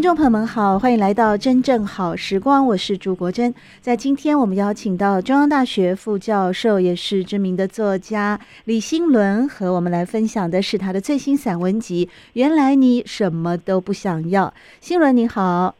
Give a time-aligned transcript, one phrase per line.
[0.00, 3.54] 听众朋友们好，欢迎来到真正好时光，我是朱国珍。
[3.82, 14.46] 在今天，我们邀请到中央大学副教授，也是知名的作家李新伦，和我们来分享的是他的最新散文集《原来你什么都不想要》。
[14.80, 15.74] 新伦你好，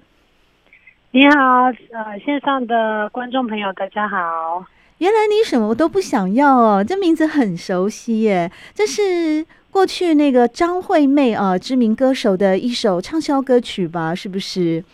[1.13, 4.63] 你好，呃，线上的观众朋友大家好。
[4.98, 9.47] 原来你什么都不想要哦，这名字很熟悉耶，这是。
[9.71, 14.85] 过去那个张惠妹啊，知名歌手的一首畅销歌曲吧，是不是？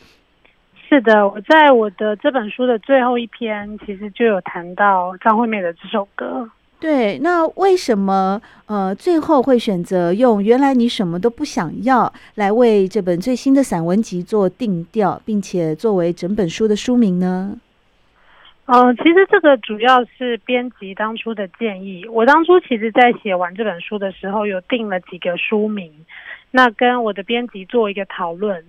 [0.89, 6.49] 是的，我在我的这本书的最后一篇，其实就有谈到张惠妹的这首歌。
[6.79, 17.57] 对，那为什么呃最后会选择用“原来你什么都不想要”来为这本最新的散文集做定调，并且作为整本书的书名呢？
[18.69, 22.05] 嗯、其实这个主要是编辑当初的建议。
[22.09, 25.92] 我当初其实，在写完这本书的时候，有定了几个书名，
[26.50, 28.64] 那跟我的编辑做一个讨论。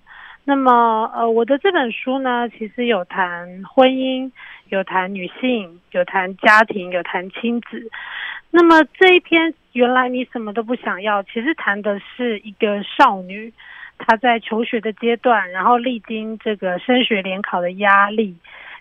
[0.46, 4.32] 那么，呃，我的这本书呢，其实有谈婚姻，
[4.70, 7.90] 有谈女性，有谈家庭，有谈亲子。
[8.52, 13.52] 那么这一篇，原来你什么都不想要，其实谈的是一个少女，
[13.98, 18.36] 她在求学的阶段，然后历经这个升学联考的压力。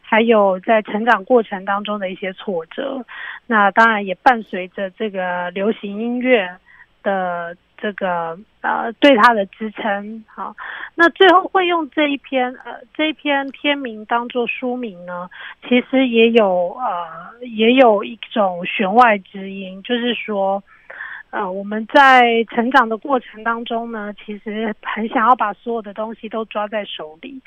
[0.08, 3.04] 还有在成长过程当中的一些挫折，
[3.48, 6.48] 那当然也伴随着这个流行音乐
[7.02, 10.24] 的这个呃对他的支撑。
[10.28, 10.54] 好，
[10.94, 15.28] 那最后会用这一篇呃这一篇篇名当做书名呢，
[15.68, 20.62] 其实也有呃也有一种弦外之音，就是说
[21.30, 27.42] 呃我们在成长的过程当中呢，其实很想要把所有的东西都抓在手里。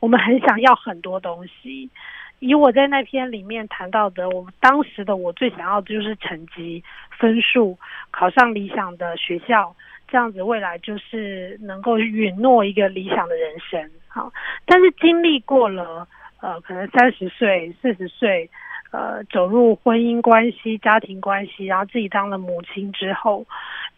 [0.00, 1.90] 我们很想要很多东西，
[2.38, 6.82] 以我在那篇里面谈到的，我当时的我最想要的就是成绩、
[7.18, 7.78] 分数，
[8.10, 9.76] 考上理想的学校，
[10.08, 13.90] 这样子未来就是能够允诺一个理想的人生。
[14.08, 14.32] 好，
[14.64, 16.08] 但是经历过了，
[16.40, 18.48] 呃，可能三十岁、四十岁，
[18.92, 23.44] 呃，走入婚姻关系、家庭关系，然后自己当了母亲之后，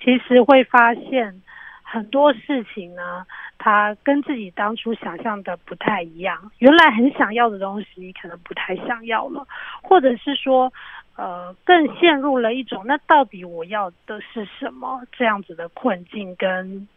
[0.03, 1.41] 其实会发现。
[1.93, 3.27] 很多事情呢，
[3.59, 6.51] 他跟自己当初想象的不太一样。
[6.59, 9.47] 原来很想要的东西，可能不太想要了，
[9.83, 10.73] 或者是说，
[11.17, 16.89] 呃，更陷入了一种那到底我要的是什么这样子的困境跟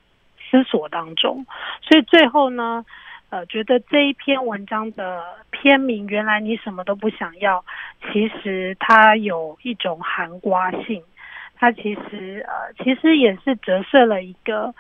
[0.50, 1.45] 思索当中。
[1.81, 2.85] 所以最后呢，
[3.31, 7.66] 呃，觉得这一篇文章的篇名，原来你什么都不想要，
[8.13, 11.03] 其实它有一种含瓜性。
[11.55, 14.73] 他其实呃，其实也是折射了一个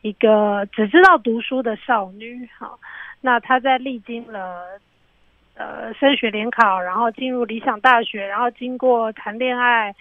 [0.00, 2.48] 一个只知道读书的少女。
[2.58, 2.78] 哈，
[3.20, 4.64] 那她在历经了
[5.54, 9.94] 呃升学联考，然后进入理想大学，然后经过谈恋爱，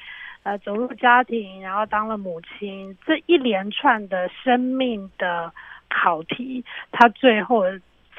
[0.43, 5.51] 呃走入家庭，然后当了母亲，这一连串的生命的
[5.89, 7.63] 考题，她最后。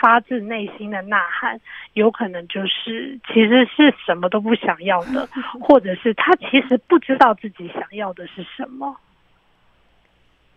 [0.03, 1.61] 发自内心的呐喊，
[1.93, 5.29] 有可能就是其实是什么都不想要的，
[5.63, 8.97] 或者是他其实不知道自己想要的是什么。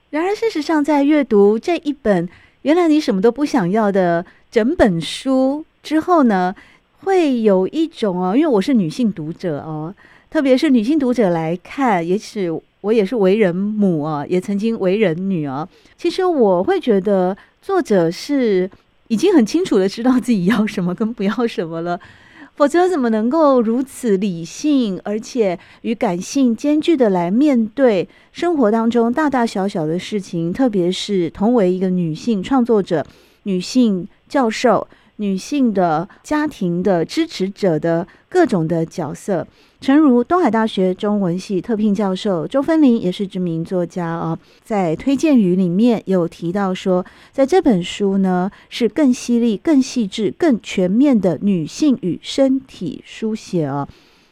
[0.10, 2.28] 然而，事实上，在阅读这一本
[2.64, 6.56] “原来你什么都不想要”的整本书之后呢，
[7.02, 9.94] 会有一种哦，因为我是女性读者哦，
[10.32, 12.50] 特别是女性读者来看，也许
[12.82, 15.70] 我也是为人母啊，也曾经为人女啊。
[15.96, 18.68] 其实我会觉得作者是。
[19.08, 22.00] 已经很清楚的知道自己要什么跟不要什么了，
[22.56, 30.54] 否则怎么能够如此理性，而且与感性兼具的来面对生活当中大大小小的事情？
[30.54, 33.06] 特别是同为一个女性创作者、
[33.44, 34.88] 女性教授、
[35.18, 39.46] 女性的家庭的支持者的各种的角色。
[39.86, 53.88] 诚如东海大学中文系特聘教授周芬玲也是知名作家哦，在推荐语里面有提到说，在这本书呢是更犀利、更细致、更全面的女性与身体书写哦。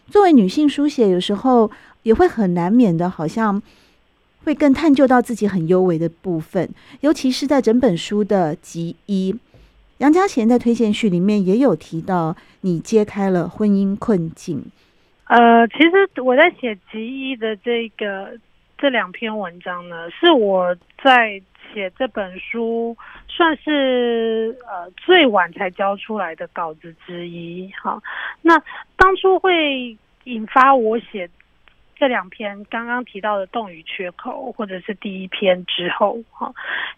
[0.09, 1.69] 作为女性书写，有时候
[2.01, 3.61] 也会很难免的，好像
[4.45, 6.67] 会更探究到自己很幽微的部分，
[7.01, 9.35] 尤其是在整本书的集一，
[9.99, 14.65] 杨家贤在推荐序里面也有提到，你揭开了婚姻困境。
[15.33, 18.37] 呃，其实我在写集一的这个
[18.77, 21.41] 这两篇文章呢，是我在
[21.73, 22.95] 写这本书
[23.27, 27.67] 算是呃最晚才交出来的稿子之一。
[27.81, 27.99] 哈，
[28.43, 28.61] 那
[28.95, 31.27] 当初会引发我写
[31.95, 36.53] 这两篇刚刚提到的洞与缺口，或者是第一篇之后，哈，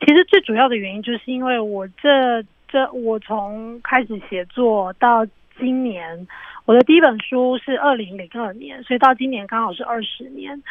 [0.06, 5.26] 其实最主要的原因就是因为我这这我从开始写作到
[5.58, 6.28] 今年，
[6.66, 10.62] 我的第一本书是二零零二年，所以到今年刚好是二十年。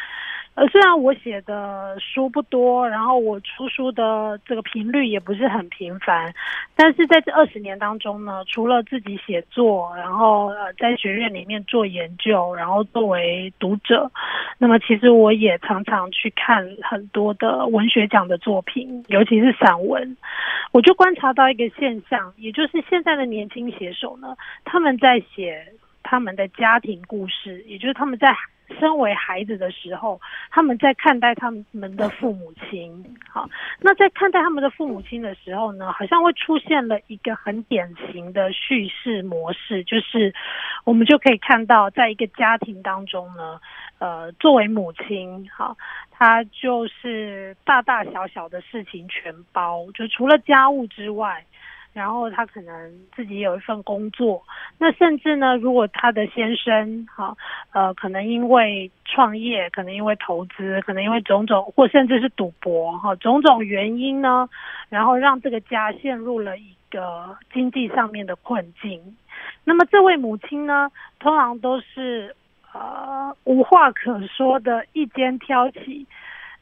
[0.55, 6.33] 呃，虽然我写的书不多，然后我出书的这个频率也不是很频繁，
[6.77, 14.09] 但是在这二十年当中呢，除了自己写作，然后呃在学院里面做研究，然后作为读者，
[14.57, 20.15] 那么其实我也常常去看很多的文学奖的作品，尤其是散文，
[20.71, 25.65] 我就观察到一个现象，也就是现在的年轻写手呢，他们在写
[26.05, 28.33] 他们的家庭故事，也就是他们在。
[28.79, 30.19] 身为孩子的时候，
[30.49, 33.15] 他们在看待他们的父母亲。
[33.29, 33.47] 好，
[33.79, 40.33] 那在看待他们的父母亲的时候呢，好像会出现了一个很典型的叙事模式，就是
[40.83, 43.61] 我们就可以看到，在一个家庭当中呢，
[43.99, 45.77] 呃，作为母亲，好，
[46.09, 51.45] 她就是大大小小的事情全包，就除了家务之外。
[51.95, 54.43] 然后他可能自己有一份工作，
[54.77, 57.33] 那甚至呢，如果他的先生哈，
[57.71, 64.49] 呃，可能因为创业，可能因为投资，可能因为种种，或甚至是赌博哈，种种原因呢，
[64.89, 69.15] 然后让这个家陷入了一个经济上面的困境。
[69.63, 72.35] 那么这位母亲呢，通常都是
[72.73, 76.05] 呃无话可说的，一肩挑起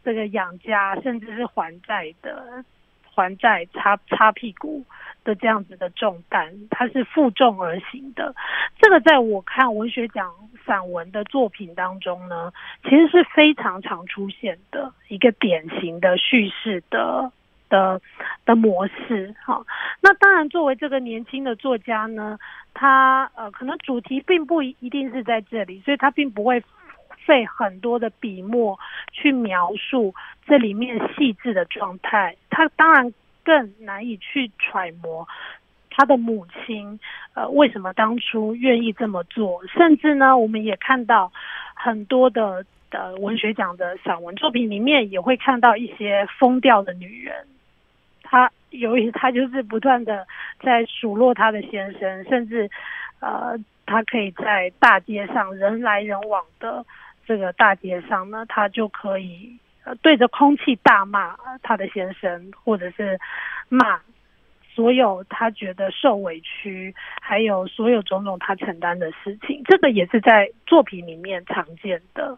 [0.04, 2.64] 这个养家，甚至是还债的。
[3.16, 4.84] 还债擦擦屁股
[5.24, 8.36] 的这样子的重担，它是负重而行的。
[8.80, 10.32] 这个在我看文学奖
[10.66, 12.52] 散文的作品当中呢，
[12.84, 17.32] 其实是非常常出现的一个典型的叙事的
[17.70, 18.02] 的
[18.46, 19.34] 的模式。
[19.44, 19.66] 哈，
[20.02, 22.38] 那当然，作为这个年轻的作家呢，
[22.74, 26.64] 他呃可能主题并不一定是在这里，所以他并不会。
[27.26, 28.78] 费很多的笔墨
[29.14, 30.14] 去描述
[30.46, 33.14] 这里面细致的状态，他当然
[33.44, 35.28] 更难以去揣摩
[35.90, 37.00] 他的母亲，
[37.34, 39.66] 呃，为什么当初愿意这么做？
[39.68, 41.32] 甚至呢，我们也看到
[41.76, 47.46] 很多的的文学奖的散文作品里面，也会看到一些疯掉的女人，
[48.24, 50.26] 她由于她就是不断的
[50.60, 52.70] 在数落她的先生，甚至
[53.20, 53.56] 呃，
[53.86, 56.86] 她可以在大街上人来人往的。
[57.26, 59.58] 这个大街上呢，他就可以
[60.02, 63.20] 对着空气大骂他的先生，或者是
[63.70, 64.00] 骂
[64.74, 69.62] 所有他觉得受委屈，还有所有种种他承担的事情。
[69.66, 72.38] 这个也是在作品里面常见的。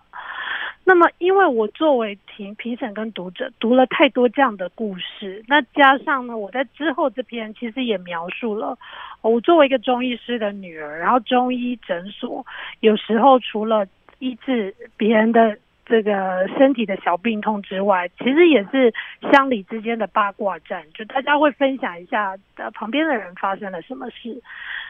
[0.87, 8.77] 那么，因为我作为评评审跟读者读了太多这样的故事，那加上呢，我在之后这篇其实也描述了
[9.21, 12.45] 我作为一个中医师的女儿，然后中医诊所
[12.81, 13.87] 有时候除了
[14.19, 18.91] 医治别人的这个身体的小病痛之外，其实也是
[19.31, 24.41] 乡里之间的八卦战，就大家会分享一下呃旁边的人发生了什么事。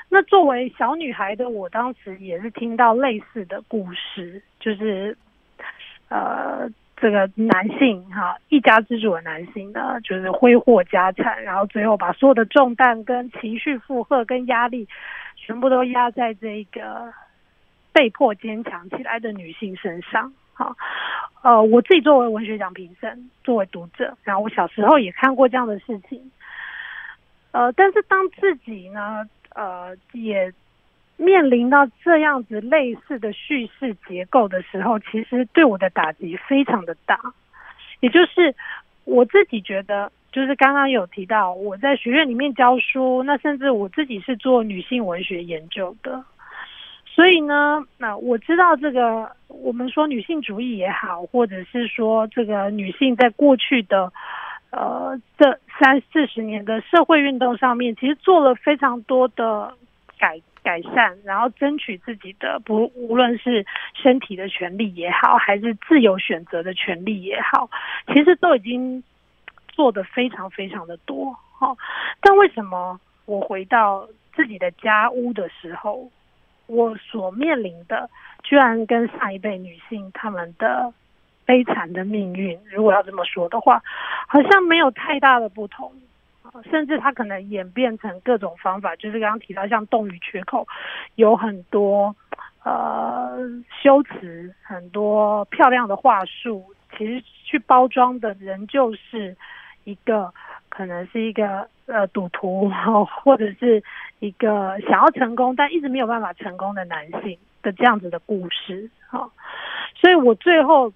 [0.09, 5.17] 那作为小女孩的我，当时也是听到类似的故事，就是
[6.09, 14.87] 呃这个男性哈一家之主的男性呢，就是挥霍家产，然后最后把所有的重担跟情绪负荷跟压力，
[15.35, 17.13] 全部都压在这个。
[17.95, 20.73] 被迫坚强起来的女性身上，好，
[21.43, 26.31] 呃，我自己作为文学奖评审，作为读者，然后我小时候也看过这样的事情，
[27.51, 30.53] 呃，但是当自己呢，呃，也
[31.17, 37.19] 面临到这样子类似的叙事结构的时候，其实对我的打击非常的大，
[37.99, 38.55] 也就是
[39.03, 46.23] 我自己觉得，就是刚刚有提到我在学院里面教书，那甚至我自己是做女性文学研究的。
[47.15, 54.11] 所以呢，那我知道这个，我们说女性主义也好，或者是说这个女性在过去的，
[54.71, 59.73] 呃，这三四十年的社会运动上面，其实做了非常多的
[60.19, 67.69] 改改善，然后争取自己的不无论是身体的权利也好，还是自由选择的权利也好，
[68.13, 69.01] 其实都已经
[69.69, 71.33] 做得非常非常的多。
[71.57, 71.77] 好，
[72.19, 74.05] 但为什么我回到
[74.35, 76.11] 自己的家屋的时候，
[76.67, 78.09] 我所面临的，
[78.43, 80.93] 居然跟上一辈女性她们的
[81.45, 83.81] 悲惨的命运，如果要这么说的话，
[84.27, 85.91] 好像没有太大的不同，
[86.69, 90.67] 甚至它可能演变成各种方法，就是刚刚提到像洞与缺口，
[91.15, 92.15] 有很多
[92.63, 93.37] 呃
[93.83, 96.65] 修辞，很多漂亮的话术，
[96.97, 99.35] 其实去包装的人就是
[99.83, 100.33] 一个
[100.69, 102.69] 可能是一个呃赌徒，
[103.23, 103.83] 或者是
[104.19, 108.89] 一个想要成功但一直没有办法成功的男性的这样子的故事。
[109.07, 109.31] 好，
[109.95, 110.91] 所以我最后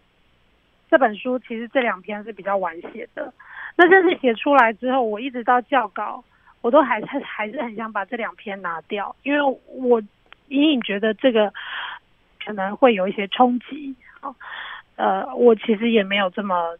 [0.89, 3.31] 这本书其实这两篇是比较晚写的。
[3.75, 6.23] 那这次写出来之后，我一直到校稿，
[6.61, 10.01] 我都还是还是很想把这两篇拿掉，因为我
[10.47, 11.53] 隐隐觉得这个
[12.43, 13.95] 可能会有一些冲击。
[14.97, 16.77] 呃，我其实也没有这么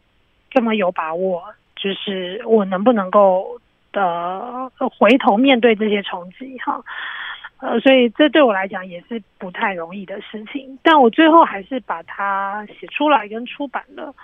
[0.50, 1.42] 这么有把握，
[1.74, 3.58] 就是我能不能够
[3.92, 6.82] 的回头面对这些冲击哈。
[7.58, 14.14] 呃，所以这对我来讲也是不太容易的事情，但我最后还是把它写出来跟出版了。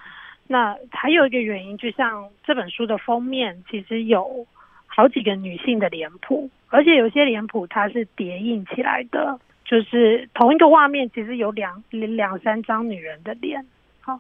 [0.47, 4.47] 那还有一个原因，就像这本书的封面，其实有
[4.87, 13.63] 好几个女性的脸谱，而且有些脸谱它是叠印起来的，就是同一个画面，其实有两两三张女人的脸。
[14.01, 14.19] 好，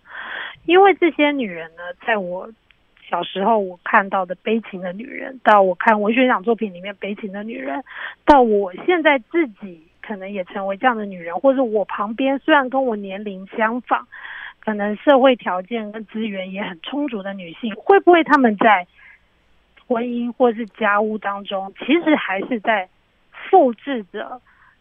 [0.66, 2.50] 因为这些女人呢，在我
[3.08, 7.82] 小时候我看到的悲情的女人，到我看文学奖作品里面悲情的女人，
[8.24, 14.06] 到我现在自己可能也成为这样的女人，或者我旁边虽然跟我年龄相仿。
[14.58, 18.84] 可能社会条件跟资源也很充足的女性，会不会她们在
[19.86, 22.88] 婚姻或是家务当中，其实还是在
[23.30, 24.40] 复制着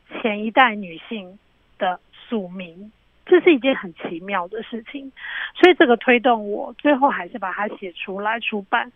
[0.09, 1.37] 前一代女性
[1.77, 2.91] 的宿命？
[3.25, 5.11] 这是一件很奇妙的事情，
[5.55, 8.91] 所以这个推动我最后还是把它写出来出版。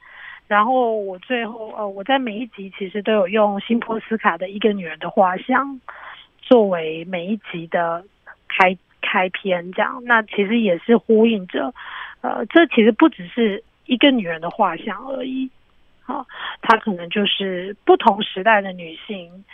[0.48, 5.76] 然后我最后呃，我在每一集其实都有用辛波斯卡的《一个女人的画像》
[6.42, 8.04] 作为每一集的
[8.48, 8.78] 开。
[9.02, 11.74] 开篇这样，那其实也是呼应着，
[12.22, 15.50] 呃，这其实不只是一个女人的画像而已，
[16.04, 16.28] 好，
[16.62, 19.46] 她可能就是不同时代的女性，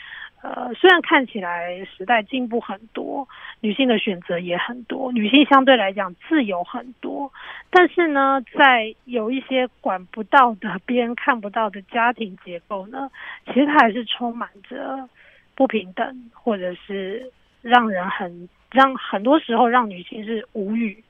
[0.46, 3.28] 呃，虽然看起来时代进步很多，
[3.62, 7.32] 女性的选择也很多，女性相对来讲自由很多，
[7.72, 13.10] 但是呢，在有一些管不到的、 别人看不到的家庭结构呢，
[13.48, 15.10] 其实它还是充满着
[15.56, 18.48] 不平等，或者是让人很。
[18.72, 21.02] 让很多时候让女性是无语，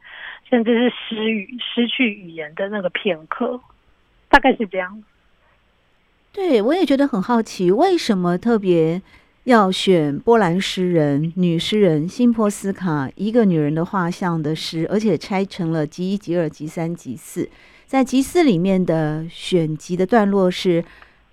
[0.48, 3.60] 甚至是失语、失去语言的那个片刻，
[4.30, 5.04] 大概是这样。
[6.32, 9.02] 对，我也觉得很好奇，为什么特别
[9.46, 17.48] 要选波兰诗人、女诗人辛波斯卡《一个女人的画像》的诗，而且拆成了集一、集二、集三、集四。
[17.86, 20.84] 在集四里面的选集的段落是。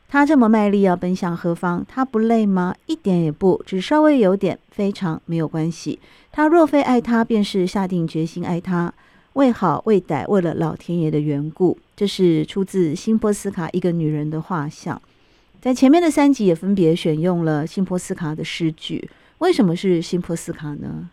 [0.08, 1.82] 他这么卖力要奔向何方？
[1.88, 2.74] 他不累吗？
[2.84, 5.98] 一点也不，只稍微有点，非常没有关系。
[6.30, 8.92] 他若非爱他，便是下定决心爱他，
[9.32, 11.78] 为好为歹，为了老天爷的缘故。
[11.96, 14.94] 这是出自辛波斯卡《一个女人的画像》。
[15.62, 19.08] 在前面的三集也分别选用了辛波斯卡的诗句。
[19.38, 21.08] 为什么是辛波斯卡呢？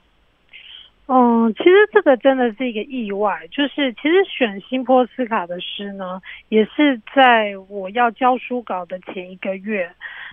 [1.06, 3.48] 嗯，其实这个真的是一个意外。
[3.52, 9.88] 就是其实选辛波斯卡的诗呢，也是在我要交书稿的前一个月，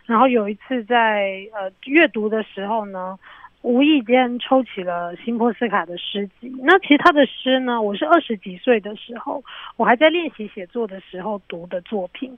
[0.07, 3.19] 然后有一次在呃阅读的时候呢，
[3.61, 6.51] 无意间抽起了辛波斯卡的诗集。
[6.63, 9.45] 那其实他的诗呢，我是二十几岁的时候，
[9.77, 12.35] 我还在练习写作的时候读的作品。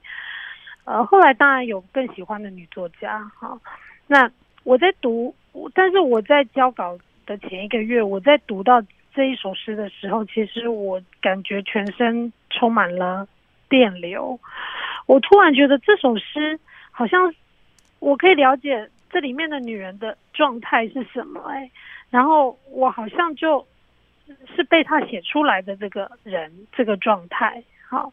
[0.89, 3.55] 呃，后来当然有更喜欢的女作家哈。
[4.07, 4.29] 那
[4.63, 5.35] 我在读，
[5.75, 6.97] 但是我在交稿。
[7.29, 8.81] 的前一个月，我在读到
[9.13, 13.27] 这一首诗的时候，其实我感觉全身充满了
[13.69, 14.39] 电流。
[15.05, 17.31] 我突然觉得这首诗好像
[17.99, 21.69] 我可以了解这里面的女人的状态是什么哎，
[22.09, 23.63] 然后我好像就
[24.55, 28.11] 是被他写出来的这个人这个状态，好。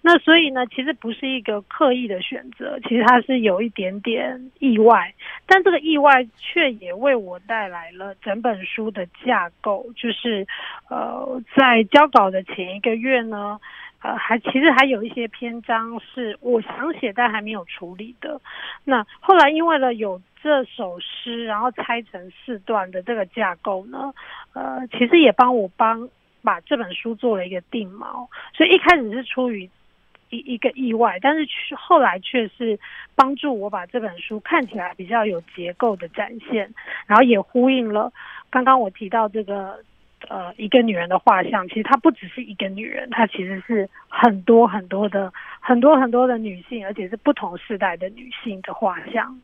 [0.00, 5.12] 那所以呢，其实不是一个刻意的选择，其实它是有一点点意外，
[5.44, 10.46] 但这个意外却也为我带来了整本书的架构，就是
[10.88, 13.58] 呃，在交稿的前一个月呢，
[14.00, 18.40] 呃，还其实还有一些篇章是我想写但还没有处理的。
[18.84, 24.14] 那后来因为了有这首诗，然后拆成四段的这个架构呢，
[24.54, 26.08] 呃，其实也帮我帮
[26.42, 29.68] 把这本书做了一个定锚，所以一开始是出于。
[30.30, 32.78] 一一个意外，但是后来却是
[33.14, 36.72] 帮助我把这本书看起来比较有结构的展现，
[37.06, 38.12] 然后也呼应了
[38.50, 39.78] 刚刚我提到这个
[40.28, 41.66] 呃一个女人的画像。
[41.68, 49.40] 其实她不只是一个女人，她其实是很多很多的很多很多的女性，而且是不同时代的女性的画像。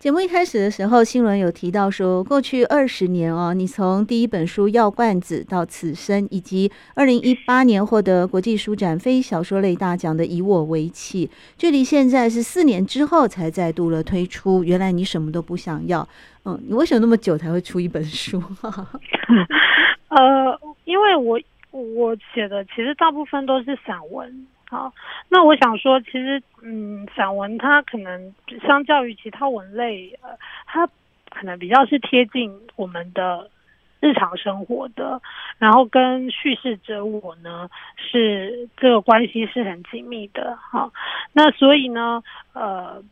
[0.00, 11.26] 节目一开始的时候，新闻有提到说，过去二十年哦，你从第一本书《药罐子》到《此生》，以及二零一八年获得国际书展非小说类大奖的《以我为契》，
[11.58, 14.64] 距离现在是四年之后才再度了推出。
[14.64, 16.08] 原来你什么都不想要，
[16.46, 18.42] 嗯，你为什么那么久才会出一本书？
[20.08, 21.38] 呃，因为我
[21.72, 24.46] 我写的其实大部分都是散文。
[24.70, 24.92] 好，
[25.28, 28.32] 那我想说，其实，嗯，散文它可能
[28.64, 30.28] 相较于其他文类，呃，
[30.64, 30.86] 它
[31.28, 33.50] 可能比较是贴近我们的
[33.98, 35.20] 日常生活的，
[35.58, 40.56] 然后跟叙事者我呢是这个关系是很紧密的。
[40.56, 40.92] 好，
[41.32, 42.22] 那所以呢，
[42.52, 43.02] 呃，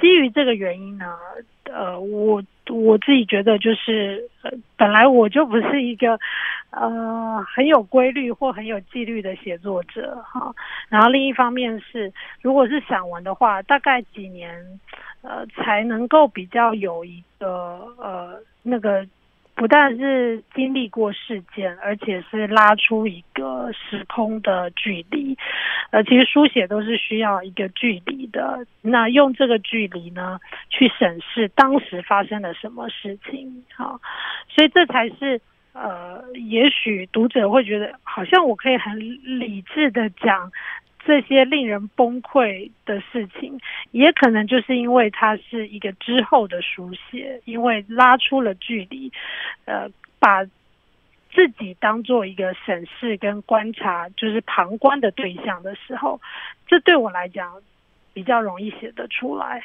[0.00, 1.14] 基于这个原因呢，
[1.64, 6.18] 呃，我我自己觉得就是，呃，本来我就不是一个。
[6.76, 10.52] 呃，很有规律或很有纪律的写作者哈，
[10.88, 14.52] 然后另一方面是，如果是散文的话，大概几年，
[15.22, 17.46] 呃，才能够比较有一个
[17.96, 19.06] 呃那个，
[19.54, 25.38] 不但是经历过事件，而且是拉出一个时空的距离，
[25.92, 30.38] 呃，其实书写都是需要一个距离的，那用这个距离呢，
[30.68, 33.98] 去审视当时发生了什么事情，好，
[34.48, 35.40] 所以这才是。
[35.76, 38.96] 呃，也许读者会觉得，好像我可以很
[39.40, 40.52] 理智的讲
[41.04, 43.58] 这些令人崩溃的事情，
[43.90, 49.10] 也可能就是因为它是一个之后的书写，因为拉出了距离，
[49.64, 56.20] 呃，把自己当做一个审视跟观察，就是旁观的对象的时候，
[56.68, 57.52] 这对我来讲
[58.14, 59.62] 比较容易写得出来。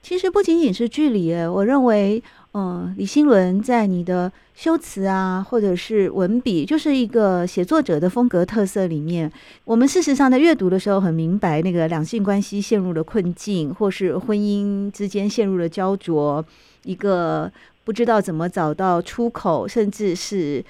[0.00, 2.22] 其实不仅仅是距离，我认为。
[2.54, 9.32] 嗯，李新伦在你的修辞啊，或者是文笔，就是一个写作者的风格特色里面，
[9.64, 16.44] 我们事实上在阅读的时候很明白，那个两性关系陷入了困境，或是婚姻之间陷入了焦灼，
[16.84, 17.50] 一个
[17.84, 20.62] 不知道怎么找到出口，甚至是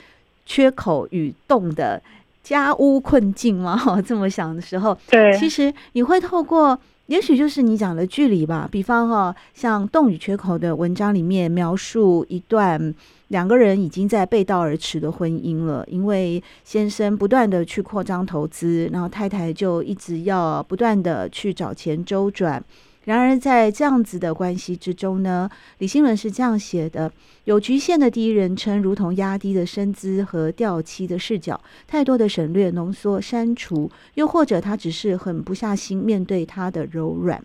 [0.47, 2.01] 缺口与洞的
[2.43, 3.77] 家屋困境吗。
[3.79, 6.79] 哈，这么想的时候，对，其实你会透过。
[7.07, 12.95] 也许就是你讲的距离吧，比方哈、哦，像《洞与缺口》的文章里面描述一段
[13.29, 22.63] 两个人已经在背道而驰的婚姻了，因为先生不断的去扩张投资，然后太太就一直要不断的去找钱周转。
[23.05, 27.13] 然而，在这样子的关系之中呢，李新伦是这样写的：
[27.45, 37.45] 有局限的第一人称，如同压低的身姿和掉漆的视角，太多的省略、浓缩、删除，又或者他只是狠不下心面对他的柔软。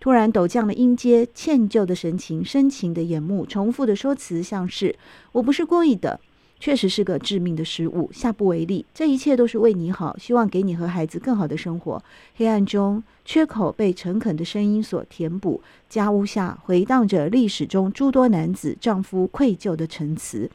[0.00, 4.96] 突然陡降的音阶，歉疚的神情，深情的眼目，重复的说辞，像是
[5.30, 6.18] 我不是故意的。
[6.58, 8.84] 确实是个致命的失误，下不为例。
[8.94, 12.02] 这一切都是为你好，希望给你和孩子更好的生活。
[12.36, 15.60] 黑暗中，缺口被诚恳的声音所填补。
[15.88, 20.50] 家屋下回荡着历史中诸多男子丈夫愧疚的陈词。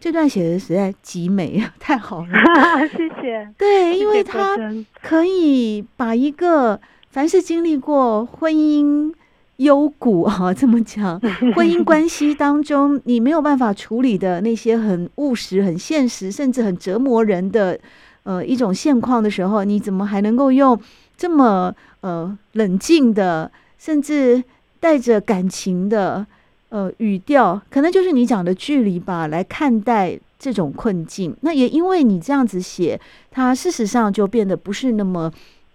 [0.00, 2.28] 这段写的实在极美，太好了
[2.88, 3.48] 谢谢。
[3.56, 4.56] 对，因为他
[5.02, 9.12] 可以把一个凡是经历过婚姻。
[9.58, 11.20] 幽谷啊，这么讲，
[11.54, 17.78] 婚 姻关系当中，你没有办法处理的那些很务实、很现实，甚至很折磨人的
[18.24, 20.78] 呃一种现况的时候，你怎么还能够用
[21.16, 24.42] 这么呃冷静的，甚至
[24.80, 26.26] 带着感情的
[26.70, 31.32] 呃语调，可能就是你讲的距离吧，来看待这种困境？
[31.42, 35.32] 那也因为你这样子写，它事实上就变得不是那么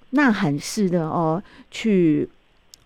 [0.09, 2.27] 呐喊式的哦，去。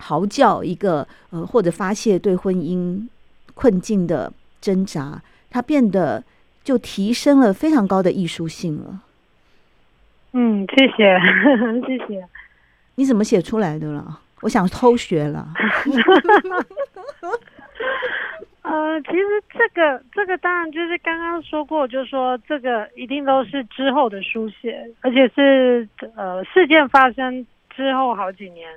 [0.04, 3.08] 嚎叫一个呃，或者发泄对婚姻
[3.54, 6.24] 困境的挣扎，它变得
[6.64, 9.02] 就提升了非常高的艺术性了。
[10.34, 11.18] 嗯，谢谢，
[11.88, 12.28] 谢谢。
[12.96, 14.20] 你怎么写出来的了？
[14.42, 15.48] 我想偷学了。
[18.64, 28.68] 呃，其实这个这个当然就是刚刚说过，就是说这个一定都是之后的书写，而且是呃事件发生之后好几年。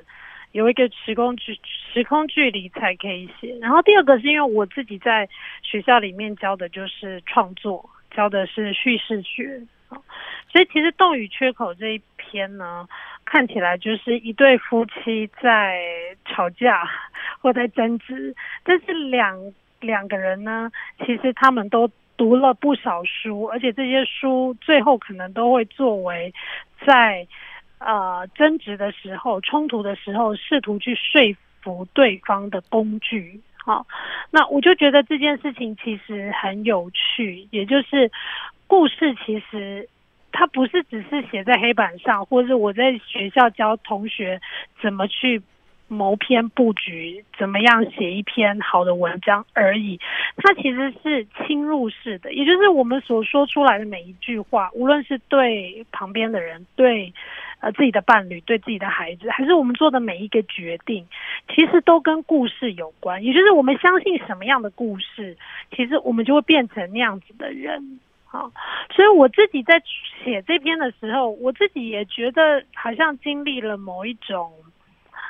[0.53, 1.59] 有一个时空距
[1.93, 5.29] 时空距离才可以写，然后第二个是因为我自己在
[5.63, 9.61] 学校里面教的就是创作，教的是叙事学，
[10.51, 12.89] 所以其实《洞与缺口》这一篇呢，
[13.25, 15.83] 看起来就是一对夫妻在
[16.25, 16.89] 吵架
[17.41, 20.71] 或在争执，但是两两个人呢，
[21.05, 26.33] 其实他们都读了不少书，而且这些书最后可能都会作为
[26.87, 27.27] 在。
[27.79, 33.41] 呃，争执的时候、冲突的时候，试图去说服对方的工具。
[33.57, 33.87] 好，
[34.31, 38.11] 那我就觉得这件事情其实很有趣，也就是
[38.67, 39.89] 故事其实
[40.31, 44.41] 它不是只是写在黑板上，或者我在学校教同学
[44.81, 45.43] 怎么去
[45.89, 49.99] 谋篇布局，怎么样写一篇好的文章而已。
[50.37, 57.13] 它其实是侵入式的，也就是我们所说出来的每一句话，无论是对旁边的人，对
[57.61, 61.07] 呃自己的伴侣，对自己的孩子，还是我们做的每一个决定，
[61.55, 63.23] 其实都跟故事有关。
[63.23, 65.37] 也就是我们相信什么样的故事，
[65.75, 68.01] 其实我们就会变成那样子的人。
[68.25, 68.51] 好，
[68.91, 69.83] 所以我自己在
[70.25, 74.53] 写这篇的时候，我自己也觉得好像经历了某一种。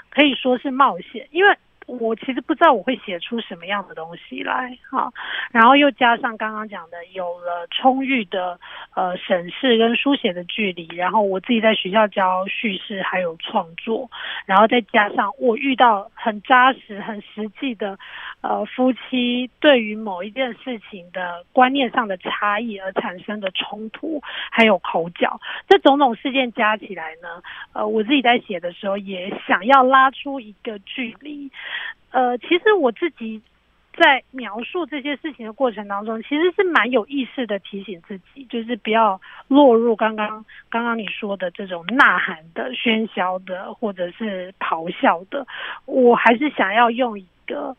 [0.08, 1.54] 可以说是冒险，因为
[1.86, 5.12] 我其实不知道我会写出什么样的东西来，哈，
[5.52, 8.58] 然后又加上刚刚讲的有了充裕的
[8.94, 14.10] 呃审视跟书写的距离，然后我自己在学校教叙事还有创作，
[14.46, 17.98] 然后再加上我遇到很扎实、很实际的。
[18.48, 31.50] 呃，夫妻对于某一件事情的观念上的差异而产生的冲突，还有口角，这种种事件加起来呢，呃，我自己在写的时候也想要拉出一个距离。
[32.12, 33.42] 呃，其实我自己
[33.94, 45.44] 在描述这些事情的过程当中，其实是蛮有意识的提醒自己，就是不要落入刚刚刚刚你说的这种呐喊的、喧嚣的，或者是咆哮的。
[45.84, 47.76] 我还是想要用一个。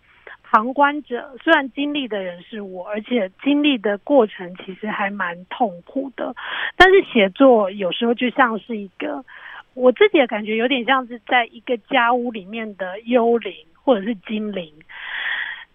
[0.57, 6.33] 旁观者虽然经历的人是我，而且经历的过程其实还蛮痛苦的，
[6.75, 9.23] 但是写作有时候就像是一个，
[9.75, 14.73] 我自己的感觉有点像是在一个家屋里面的幽灵或者是精灵。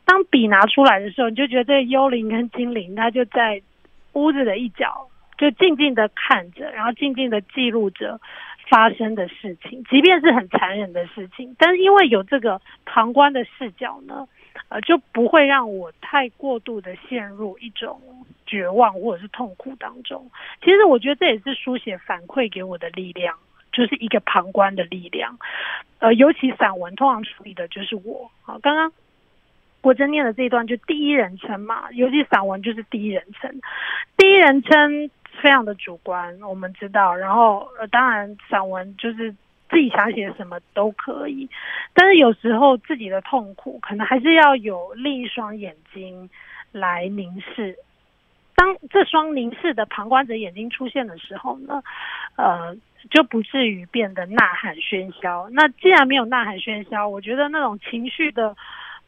[0.05, 3.63] 当笔拿出来的时候，你就觉得幽灵跟精灵，它就在
[4.15, 5.07] 屋子的一角，
[5.39, 8.21] 就静静的看着，然后静静的记录着
[8.69, 14.27] 发生的事情，即便是很残忍的事情，但是因为有这个旁观的视角呢。
[14.69, 18.01] 呃，就不会让我太过度的陷入一种
[18.47, 20.31] 绝望或者是痛苦当中。
[20.63, 23.37] 其实我觉得这也是书写反馈给我的力量，
[23.73, 25.39] 就是一个旁观的力量。
[25.99, 28.31] 呃，尤其散文通常处理的就是我。
[28.43, 28.93] 好，刚刚
[29.81, 33.61] 国珍念的这一段就第一人称嘛，尤其散文就是第一人称，
[34.17, 35.11] 第一人称
[35.41, 37.15] 非常的主观，我们知道。
[37.15, 39.35] 然后呃，当然散文就是。
[39.73, 41.49] 自己想写什么都可以，
[41.95, 46.29] 但是有时候自己的痛苦可能还是要有另一双眼睛
[46.73, 47.75] 来凝视。
[48.55, 51.83] 当这双凝视的旁观者眼睛出现的时候呢，
[52.37, 52.77] 呃，
[53.11, 55.49] 就不至于变得呐喊喧嚣。
[55.53, 58.55] 那既然没有呐喊喧嚣，我觉得那种情绪的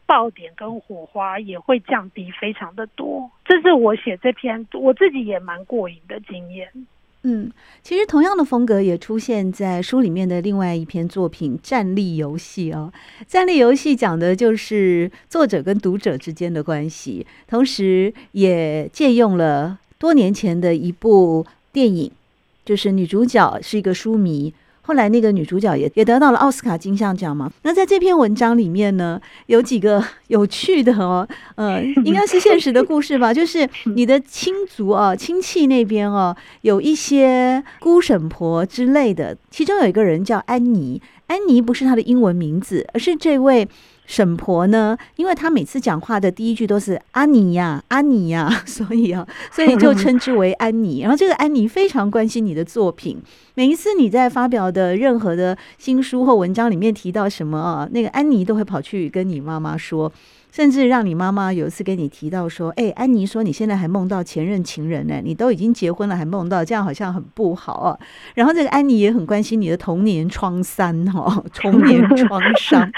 [0.07, 3.31] 爆点跟火花也会降低非常的多。
[3.45, 6.69] 这是我写这篇我自己也蛮过瘾的经验。
[7.27, 7.51] 嗯，
[7.83, 12.93] 其实同样的风格也出现在书里面的另外一篇作品《站立游戏》哦。
[13.27, 22.11] 《站立游戏》讲的就是作者跟读者之间的关系，同时也借用了多年前的一部电影，
[22.63, 24.53] 就是女主角是一个书迷。
[24.87, 27.51] 后来那个女主角也也得到了奥斯卡金像奖嘛。
[27.63, 33.33] 那在这篇文章里面呢，有几个 有趣的哦，呃， 应该是现实的故事吧。
[33.33, 41.01] 就是你的亲族啊，亲戚那边哦，有一些姑婶婆之类的，其中有一个人叫安妮。
[41.27, 43.67] 安妮不是她的英文名字，而是这位。
[44.07, 51.01] 婶婆呢，因为她每次讲话的第一句都是“安妮呀，安妮呀”， 所以啊，所以就称之为安妮。
[51.03, 53.19] 然后这个安妮非常关心你的作品，
[53.55, 60.13] 每一次你在发表的任何的新书或文章里面提到什么啊，那个安妮都会跑去跟你妈妈说。
[60.55, 67.99] 甚至让你妈妈有一次跟你提到说：“哎，安妮说你现在还梦到前任情人呢，你都已经结婚了还梦到，这样好像很不好啊。”
[68.37, 72.89] 然后这个安妮也很关心你的童年创伤哈， 童年创伤。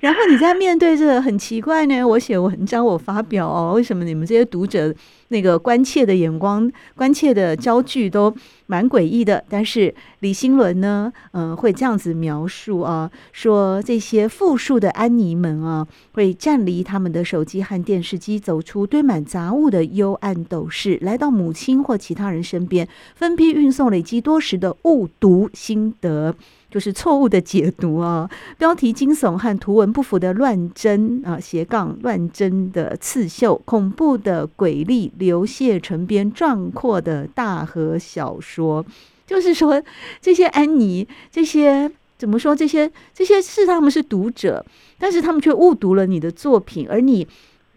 [0.00, 4.94] 然后你在面对这个很奇怪呢，我写文章我发表哦，为什么你们这些读者？
[5.28, 8.34] 那个关切的眼光、关切的焦距都
[8.66, 26.34] 蛮诡异的，但是李新伦呢，嗯、会这样子描述啊，说这些富庶的安妮们啊，会站离他们的手机和电视机，走出堆满杂物的幽暗斗室，来到母亲或其他人身边，分批运送累积多时的误读心得。
[26.70, 28.28] 就是错误的解读啊，
[28.58, 38.84] 标题惊悚和图文不符的乱真啊，斜杠乱真的刺绣，恐怖的诡异流泻成边壮阔的大河小说。
[39.26, 39.82] 就是说，
[40.20, 42.54] 这些安妮，这些怎么说？
[42.54, 44.64] 这些这些是他们是读者，
[44.98, 47.26] 但是他们却误读了你的作品，而你。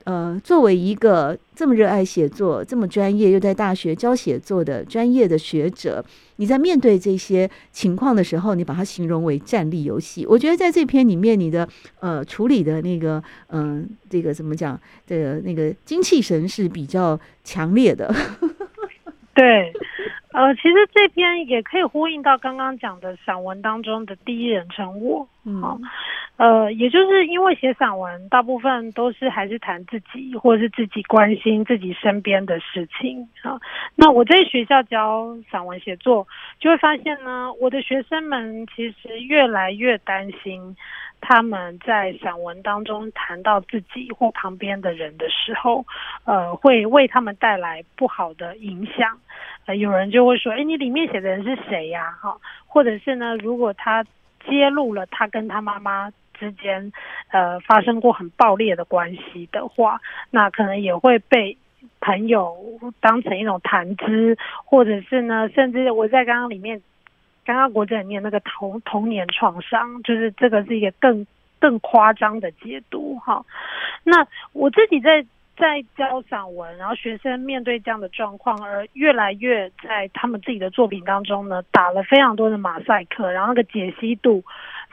[0.05, 6.03] 呃，作为一个这么热爱写作、这么专业又在大学教写作的专业的学者，
[6.37, 10.25] 你在面对这些情况的时候，你把它形容为战力游戏。
[10.25, 11.67] 我觉得在这篇里面，你的
[11.99, 14.79] 呃处理的那个嗯、这个怎么讲？
[15.05, 18.13] 这个那个精气神是比较强烈的。
[19.41, 19.73] 对，
[20.33, 25.81] 呃，其实这篇也可以呼应到刚刚讲的散文当中的第一人称我，嗯，
[26.37, 33.59] 呃，也就是因为写散文，大部分都是还是谈自己或者是自己关心自己身边的事情啊。
[33.95, 36.27] 那我在学校教散文写作，
[36.59, 40.77] 就会发现呢，我的学生们其实越来越担心。
[41.23, 45.85] 他们在散文当中谈到自己或旁边的人的时候，
[46.25, 49.15] 呃，会为他们带来不好的影响。
[49.67, 54.03] 有人就会说：“诶，你里面写的人是谁呀？”哈，或者是呢，如果他
[54.45, 56.91] 揭露了他跟他妈妈之间，
[57.31, 61.57] 呃，发生过很爆裂的关系的话，那可能也会被
[61.99, 62.55] 朋友
[62.99, 66.81] 当成一种谈资，或者是呢，甚至我在刚刚里面。
[67.43, 71.25] 刚刚国珍里面那个童童年创伤，就是这个是一个更
[71.59, 73.43] 更夸张的解读哈。
[74.03, 75.25] 那我自己在
[75.57, 84.43] 在教散文，然后学生面对这样的状况，而越来越在他们自己的作品当中呢，打了非常多的马赛克，然后那个解析度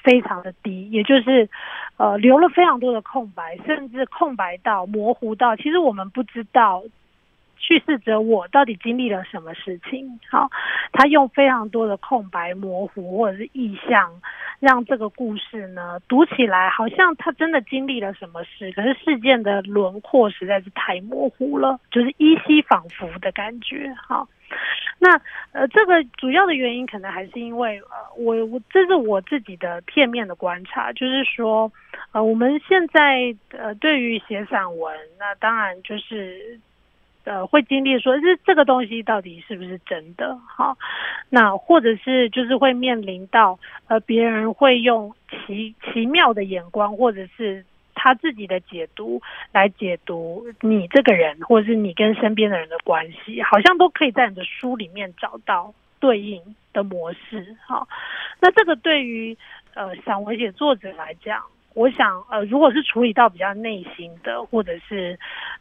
[0.02, 1.48] 非常的低，也就是
[1.96, 6.82] 呃留了非常多的空白，甚至空白到模糊到，其实我们不知道。
[7.58, 10.18] 叙事者我到底经历了什么事情？
[10.30, 10.48] 好，
[10.92, 14.10] 他用非常多的空白、模糊或者是意象，
[14.60, 23.92] 让这个故事呢读起来好像他真的经历了什么事，可是事件的轮廓实在是太模糊了，就是依稀仿佛的感觉。
[24.06, 24.26] 好，
[24.98, 25.20] 那
[25.52, 31.70] 呃，这个主要的原因可能还是因为呃，我我这是我自己的片面的观察，就是说
[32.12, 36.58] 呃，我们现在呃对于写散文，那当然就是。
[37.28, 40.34] 呃，会经历说，这这个东西到底是不是真的？
[40.48, 40.78] 好，
[41.28, 47.62] 那或者是就是会面临到，呃，别人会用奇奇妙的眼光，或者是
[47.94, 49.20] 他自己的解读
[49.52, 56.40] 来解读你这个人，或是你跟身边的人的关系，好像都可以在你的书里面找到对应
[56.72, 57.54] 的模式。
[57.66, 57.86] 好，
[58.40, 59.36] 那这个对于
[59.74, 61.42] 呃散文写作者来讲。
[61.74, 65.16] 我想，呃，如果是处理到比较内心的，或者是，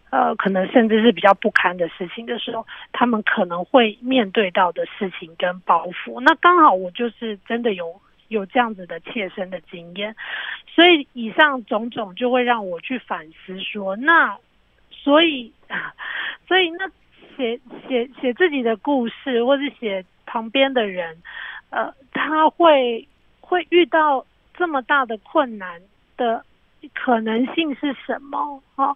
[0.10, 6.20] 呃，可能甚至是比较不堪的事情的时候，他们可能会面对到的事情跟包袱。
[6.22, 10.16] 那刚好我就是真的有有这样子的切身的经验，
[10.68, 14.36] 所以以上种种就会让我去反思说，那
[14.90, 15.54] 所以，
[16.48, 16.90] 所以那
[17.36, 21.16] 写写写自己的故事，或是写旁边的人，
[21.70, 23.08] 呃，他会
[23.40, 25.80] 会遇到这么大的困难。
[26.18, 26.44] 的
[26.94, 28.62] 可能性是什么？
[28.76, 28.96] 哈，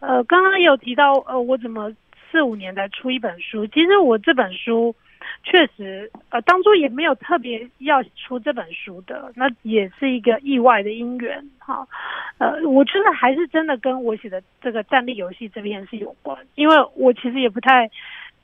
[0.00, 1.92] 呃，刚刚有提到，呃，我怎么
[2.30, 3.66] 四五年才出一本书？
[3.66, 4.94] 其实我这本书
[5.42, 11.44] 确实，呃，当初也没有特别要出这本书的，那也是一个意外的因缘。
[11.58, 11.86] 哈，
[12.38, 17.90] 呃，我觉得还是真的跟我写的这个战力游戏这边是有关，因为我其实也不太，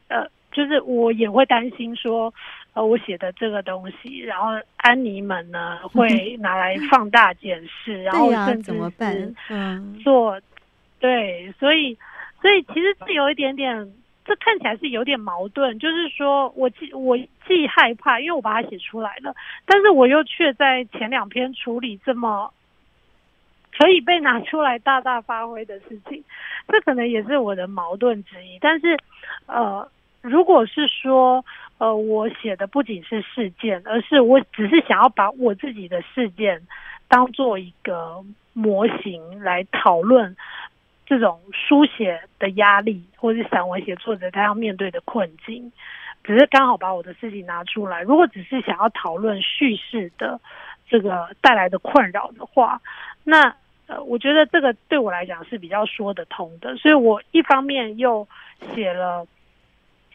[0.08, 2.32] 呃，就是我也会担心说。
[2.72, 8.72] 呃，我写的这个东西，然后安妮们呢 会拿来放大检视，然后甚至
[9.48, 10.40] 嗯做，
[11.00, 11.98] 对，所以，
[12.40, 13.92] 所以其实是有一点点，
[14.24, 19.34] 这看起来是有点矛盾，就是说我既我既害怕，因为我把它写出来了，
[19.66, 22.52] 但是我又却在前两篇处理这么
[23.76, 26.22] 可以被拿出来大大发挥的事情，
[26.68, 28.58] 这可能也是我的矛盾之一。
[28.60, 28.96] 但是，
[29.46, 29.90] 呃，
[30.22, 31.44] 如果是说。
[31.80, 36.60] 呃，我写的不仅是事件，而是我只是想要把我自己的事件
[37.08, 40.36] 当做一个模型来讨论
[41.06, 45.72] 这种书写的压力，或是散文写作者他要面对的困境。
[46.22, 48.02] 只是刚好把我的事情拿出来。
[48.02, 50.38] 如果只是想要讨论叙事的
[50.86, 52.78] 这个带来的困扰的话，
[53.24, 56.76] 那呃，我觉得这个对我来讲是比较说得通的。
[56.76, 58.28] 所以我一方面又
[58.74, 59.26] 写了。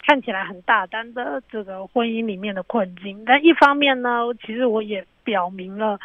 [0.05, 5.99] 看起来很大胆的这个婚姻里面的困境，但一方面呢，其实我也表明了，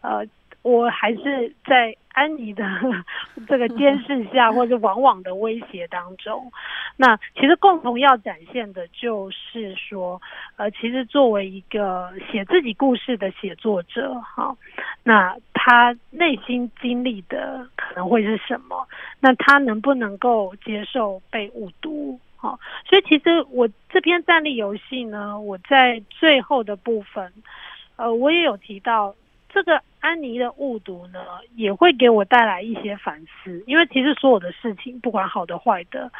[0.00, 0.26] 呃，
[0.62, 2.64] 我还是在安妮的
[3.46, 6.50] 这个监视下， 或者往往的威胁当中。
[6.96, 10.20] 那其实共同要展现的就是说，
[10.56, 14.56] 呃，其实作为一个写自己故事的写作者，哈，
[15.02, 18.86] 那他内心经历的可能会是什么？
[19.20, 22.18] 那他能不能够接受被误读？
[22.44, 27.32] 好，所以其实我这篇战力游戏呢，我在最后的部分，
[27.96, 29.14] 呃，我也有提到
[29.48, 31.20] 这个安妮的误读呢，
[31.56, 36.12] 也会给我带来一些反思，因为其实所有的事情，不管好的坏的，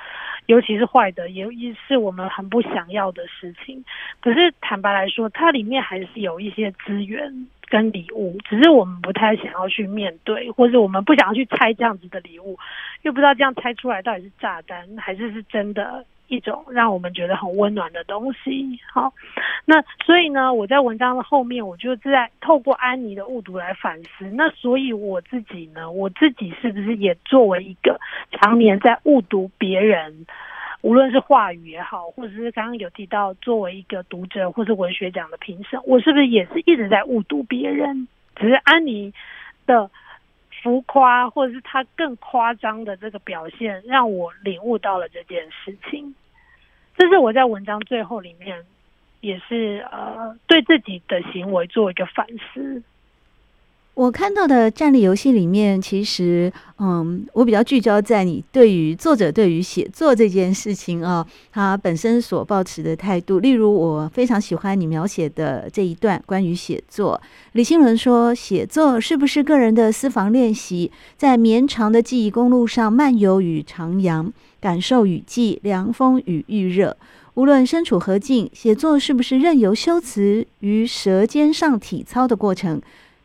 [0.46, 3.84] 尤其是坏的，也也是我们很不想要的事情。
[4.22, 7.46] 可是坦白来说，它里面还是有一些资源。
[7.66, 12.56] 跟礼物，只是我们不太想要去面对，或者我们不想要去拆这样子的礼物，
[13.02, 16.04] 又不知道这样拆出来到底是炸弹还是是真的
[16.34, 18.78] 一种让我们觉得很温暖的东西。
[18.92, 19.12] 好，
[19.64, 24.24] 那所以呢，我在文章的后面，我就在透过安妮的误读来反思。
[24.32, 28.00] 那所以我自己呢，我自己是不是也作为一个
[28.32, 30.26] 常年在误读别人，
[30.82, 38.08] 无论是话语也好，或者是刚刚有提到作为一个读者或是文学奖的评审，我是不是也是一直在误读别人？
[38.36, 39.12] 只是安妮
[39.66, 39.90] 的。
[40.62, 46.14] 浮夸，或者是他更夸张的这个表现，让我领悟到了这件事情。
[46.96, 48.64] 这是我在文章最后里面，
[49.20, 52.82] 也是呃对自己的行为做一个反思。
[53.94, 63.38] 我看到的战力游戏里面，其实，嗯，我比较聚焦在你对于作者对于写作这件事情啊，他本身所抱持的态度。
[63.38, 67.20] 例如，我非常喜欢你描写的这一段关于写作。
[67.52, 76.96] 李新伦说：“写作是不是个人的私房练习，在绵长的记忆公路上漫游与徜徉，感受雨季、凉风与预热。
[77.34, 82.82] 无论身处何境，写作是不是任由修辞于舌尖上体操的过程？”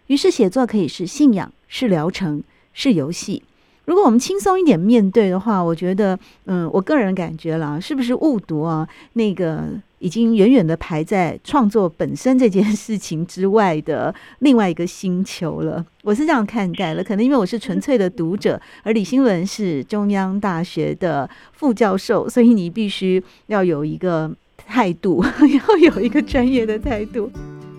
[0.09, 2.41] 于是，写作可以是信仰，是疗程，
[2.73, 3.43] 是游戏。
[3.85, 8.87] 如果我们轻松一点面对的话，我觉得，嗯，我个人感觉啦，是不是误读啊？
[9.13, 9.65] 那个
[9.99, 15.85] 已经远远的排在创作本身这件事情之外的 另外一个星球了。
[16.01, 17.03] 我是这样看待了。
[17.03, 25.23] 可能因为我是纯粹的读者，而李新伦是中央大学的副教授，所以你必须要有一个态度，
[25.69, 27.31] 要有一个专业的态度。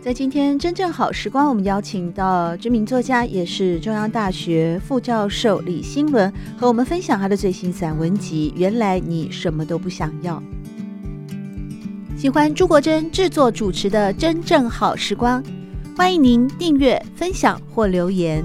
[0.02, 10.42] 在今天真正好时光，我们邀请到知名作家，也是中央大学副教授李新伦，和我们分享他的最新散文集《原来你什么都不想要》。
[12.18, 15.42] 喜欢朱国珍制作主持的《真正好时光》，
[15.94, 18.42] 欢迎您订阅、分享或留言，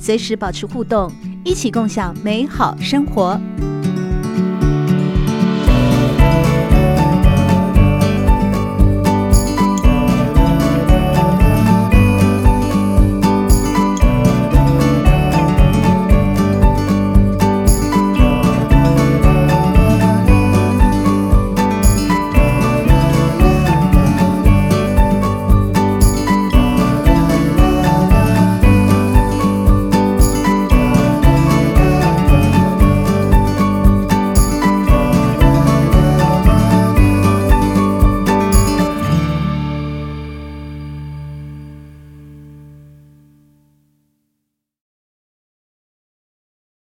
[0.00, 1.08] 随时保持互动，
[1.44, 3.40] 一起共享美好生活。